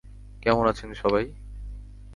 [0.43, 1.25] কেমন আছেন সবাই?